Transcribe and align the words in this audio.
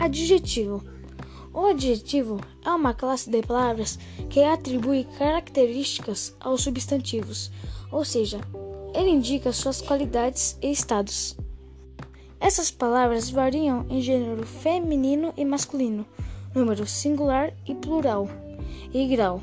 Adjetivo. 0.00 0.82
O 1.52 1.66
adjetivo 1.66 2.40
é 2.64 2.70
uma 2.70 2.94
classe 2.94 3.28
de 3.28 3.42
palavras 3.42 3.98
que 4.30 4.42
atribui 4.42 5.06
características 5.18 6.34
aos 6.40 6.62
substantivos, 6.62 7.50
ou 7.92 8.02
seja, 8.02 8.40
ele 8.94 9.10
indica 9.10 9.52
suas 9.52 9.82
qualidades 9.82 10.56
e 10.62 10.70
estados. 10.70 11.36
Essas 12.40 12.70
palavras 12.70 13.28
variam 13.28 13.84
em 13.90 14.00
gênero 14.00 14.46
feminino 14.46 15.34
e 15.36 15.44
masculino, 15.44 16.06
número 16.54 16.86
singular 16.86 17.52
e 17.66 17.74
plural, 17.74 18.26
e 18.94 19.06
grau, 19.06 19.42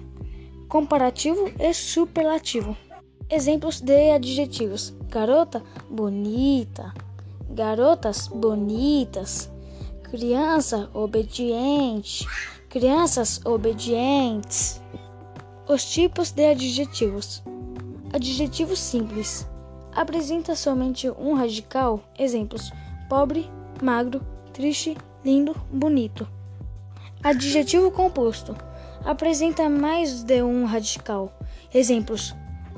comparativo 0.68 1.52
e 1.60 1.72
superlativo. 1.72 2.76
Exemplos 3.30 3.80
de 3.80 4.10
adjetivos: 4.10 4.92
garota 5.08 5.64
bonita, 5.88 6.96
garotas 7.48 8.28
bonitas 8.28 9.52
criança 10.10 10.90
obediente, 10.94 12.26
crianças 12.70 13.42
obedientes. 13.46 14.82
Os 15.68 15.84
tipos 15.84 16.32
de 16.32 16.50
adjetivos: 16.50 17.44
adjetivo 18.14 18.76
simples 18.76 19.48
apresenta 19.94 20.56
somente 20.56 21.10
um 21.10 21.34
radical. 21.34 22.02
Exemplos: 22.18 22.72
pobre, 23.10 23.50
magro, 23.82 24.22
triste, 24.54 24.96
lindo, 25.26 25.54
bonito. 25.70 26.28
Adjetivo 27.22 27.92
composto 27.92 28.56
apresenta 29.04 29.68
mais 29.68 30.24
de 30.24 30.42
um 30.42 30.66
radical. 30.66 31.38
Exemplos: 31.74 32.34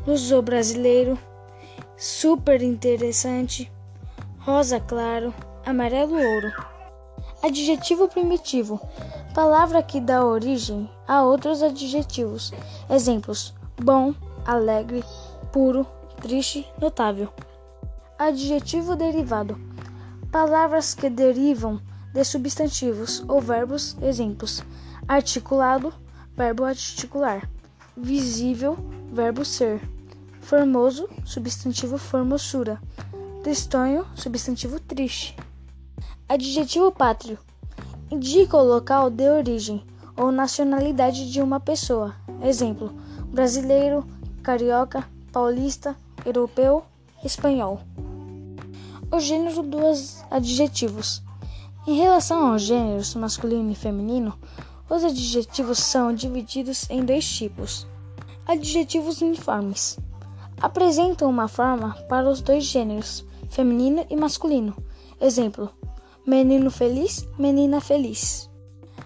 luso 0.07 0.41
brasileiro, 0.41 1.17
super 1.95 2.59
interessante, 2.63 3.71
rosa 4.39 4.79
claro, 4.79 5.31
amarelo 5.63 6.15
ouro. 6.15 6.68
Adjetivo 7.41 8.09
primitivo 8.09 8.81
palavra 9.33 9.81
que 9.81 10.01
dá 10.01 10.25
origem 10.25 10.89
a 11.07 11.23
outros 11.23 11.63
adjetivos. 11.63 12.51
Exemplos: 12.89 13.53
bom, 13.81 14.13
alegre, 14.45 15.03
puro, 15.51 15.87
triste, 16.21 16.67
notável. 16.81 17.29
Adjetivo 18.17 18.95
derivado 18.95 19.57
palavras 20.31 20.93
que 20.93 21.09
derivam 21.09 21.81
de 22.13 22.23
substantivos 22.23 23.23
ou 23.27 23.39
verbos. 23.39 23.95
Exemplos: 24.01 24.61
articulado, 25.07 25.93
verbo 26.35 26.65
articular, 26.65 27.49
visível, 27.95 28.77
verbo 29.11 29.45
ser, 29.45 29.81
formoso, 30.41 31.09
substantivo 31.23 31.97
formosura, 31.97 32.81
tristonho, 33.43 34.05
substantivo 34.15 34.79
triste. 34.79 35.35
Adjetivo 36.31 36.91
pátrio 36.91 37.39
indica 38.11 38.55
o 38.55 38.63
local 38.63 39.09
de 39.09 39.27
origem 39.27 39.83
ou 40.15 40.31
nacionalidade 40.31 41.31
de 41.31 41.41
uma 41.41 41.59
pessoa. 41.59 42.13
Exemplo: 42.43 42.93
brasileiro, 43.31 44.05
carioca, 44.43 45.09
paulista, 45.31 45.97
europeu, 46.23 46.83
espanhol. 47.25 47.81
O 49.11 49.19
gênero 49.19 49.63
dos 49.63 50.23
adjetivos. 50.29 51.23
Em 51.87 51.97
relação 51.97 52.51
aos 52.51 52.61
gêneros 52.61 53.15
masculino 53.15 53.71
e 53.71 53.75
feminino, 53.75 54.37
os 54.87 55.03
adjetivos 55.03 55.79
são 55.79 56.13
divididos 56.13 56.87
em 56.91 57.03
dois 57.03 57.27
tipos. 57.27 57.87
Adjetivos 58.45 59.19
uniformes 59.23 59.97
apresentam 60.61 61.27
uma 61.27 61.47
forma 61.47 61.95
para 62.07 62.29
os 62.29 62.39
dois 62.39 62.65
gêneros, 62.65 63.25
feminino 63.49 64.05
e 64.11 64.15
masculino. 64.15 64.75
Exemplo: 65.19 65.71
menino 66.29 66.69
feliz, 66.69 67.27
menina 67.39 67.81
feliz. 67.81 68.47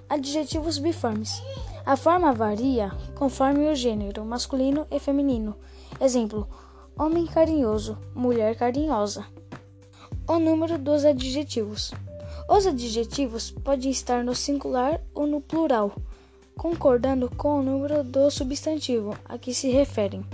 Adjetivos 0.09 0.77
biformes. 0.77 1.41
A 1.85 1.95
forma 1.95 2.33
varia 2.33 2.91
conforme 3.15 3.71
o 3.71 3.75
gênero, 3.75 4.25
masculino 4.25 4.85
e 4.91 4.99
feminino. 4.99 5.55
Exemplo: 6.01 6.45
homem 6.99 7.25
carinhoso, 7.25 7.97
mulher 8.13 8.57
carinhosa. 8.57 9.25
O 10.27 10.37
número 10.37 10.77
dos 10.77 11.05
adjetivos. 11.05 11.93
Os 12.49 12.67
adjetivos 12.67 13.51
podem 13.51 13.89
estar 13.89 14.21
no 14.21 14.35
singular 14.35 14.99
ou 15.15 15.25
no 15.25 15.39
plural, 15.39 15.93
concordando 16.57 17.29
com 17.37 17.61
o 17.61 17.63
número 17.63 18.03
do 18.03 18.29
substantivo 18.29 19.17
a 19.23 19.37
que 19.37 19.53
se 19.53 19.69
referem. 19.69 20.25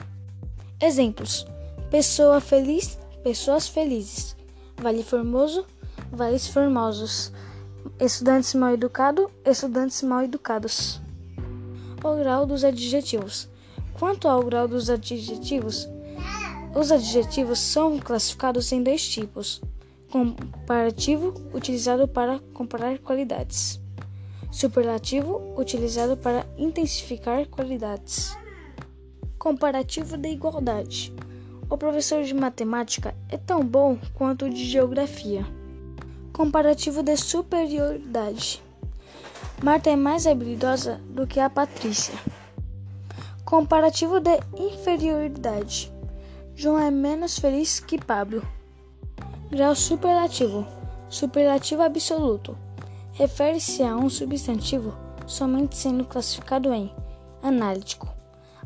Exemplos: 0.82 1.46
pessoa 1.92 2.42
feliz, 2.42 2.98
pessoas 3.22 3.68
felizes. 3.68 4.36
Vale 4.76 5.04
Formoso, 5.04 5.68
vales 6.12 6.48
formosos, 6.48 7.32
estudantes 8.00 8.54
mal 8.54 8.74
educados, 8.74 9.28
estudantes 9.46 10.02
mal 10.02 10.24
educados. 10.24 11.02
O 12.04 12.16
grau 12.16 12.46
dos 12.46 12.64
adjetivos. 12.64 13.50
Quanto 13.94 14.28
ao 14.28 14.44
grau 14.44 14.68
dos 14.68 14.90
adjetivos, 14.90 15.88
os 16.74 16.92
adjetivos 16.92 17.60
são 17.60 18.00
classificados 18.00 18.72
em 18.72 18.82
dois 18.82 19.08
tipos: 19.08 19.62
comparativo, 20.10 21.34
utilizado 21.54 22.08
para 22.08 22.40
comparar 22.54 22.98
qualidades, 23.00 23.82
superlativo, 24.52 25.54
utilizado 25.58 26.16
para 26.16 26.46
intensificar 26.58 27.48
qualidades. 27.48 28.38
Comparativo 29.38 30.18
da 30.18 30.30
igualdade. 30.30 31.14
O 31.70 31.78
professor 31.78 32.24
de 32.24 32.34
matemática 32.34 33.14
é 33.30 33.38
tão 33.38 33.64
bom 33.64 33.98
quanto 34.14 34.46
o 34.46 34.50
de 34.50 34.66
geografia. 34.66 35.46
Comparativo 36.40 37.04
de 37.04 37.18
superioridade. 37.18 38.64
Marta 39.62 39.90
é 39.90 39.98
mais 39.98 40.26
habilidosa 40.26 41.02
do 41.10 41.28
que 41.28 41.38
a 41.38 41.50
Patrícia. 41.50 42.14
Comparativo 43.44 44.22
de 44.22 44.40
inferioridade. 44.58 45.92
João 46.56 46.80
é 46.80 46.90
menos 46.90 47.38
feliz 47.38 47.82
que 47.82 48.00
Pablo. 48.02 48.42
Grau 49.52 49.76
superlativo. 49.76 50.66
Superlativo 51.10 51.82
absoluto. 51.82 52.58
Refere-se 53.12 53.84
a 53.84 53.98
um 53.98 54.10
substantivo 54.10 54.98
somente 55.28 55.76
sendo 55.76 56.06
classificado 56.06 56.74
em 56.74 56.90
analítico. 57.44 58.08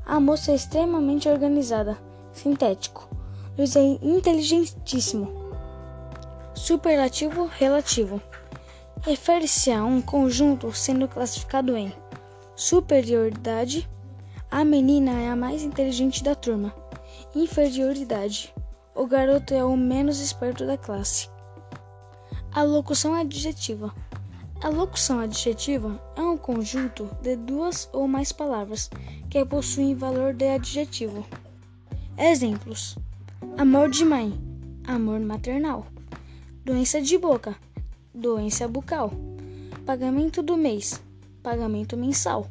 A 0.06 0.20
moça 0.20 0.52
é 0.52 0.56
extremamente 0.56 1.28
organizada. 1.28 1.98
Sintético. 2.34 3.10
Luiz 3.58 3.76
é 3.76 3.82
inteligentíssimo 3.82 5.43
Superlativo 6.56 7.46
relativo 7.46 8.22
refere-se 9.02 9.72
a 9.72 9.84
um 9.84 10.00
conjunto 10.00 10.72
sendo 10.72 11.08
classificado 11.08 11.76
em 11.76 11.92
superioridade, 12.56 13.90
a 14.52 14.64
menina 14.64 15.12
é 15.20 15.30
a 15.30 15.36
mais 15.36 15.64
inteligente 15.64 16.24
da 16.24 16.36
turma, 16.36 16.74
inferioridade, 17.36 18.54
o 18.94 19.08
garoto 19.08 19.54
é 19.54 19.66
o 19.66 19.76
menos 19.76 20.20
esperto 20.20 20.66
da 20.66 20.78
classe. 20.78 21.28
A 22.54 22.62
locução 22.62 23.16
adjetiva. 23.16 23.94
A 24.62 24.70
locução 24.70 25.20
adjetiva 25.20 26.00
é 26.16 26.22
um 26.22 26.38
conjunto 26.38 27.10
de 27.22 27.36
duas 27.36 27.90
ou 27.92 28.08
mais 28.08 28.32
palavras 28.32 28.92
que 29.30 29.44
possuem 29.44 29.96
valor 29.96 30.34
de 30.34 30.48
adjetivo. 30.48 31.26
Exemplos: 32.16 32.96
amor 33.58 33.90
de 33.90 34.06
mãe, 34.06 34.40
amor 34.88 35.20
maternal 35.20 35.88
doença 36.66 37.02
de 37.02 37.18
boca, 37.18 37.58
doença 38.14 38.66
bucal, 38.70 39.12
pagamento 39.86 40.42
do 40.42 40.56
mês, 40.56 41.04
pagamento 41.42 41.98
mensal. 41.98 42.48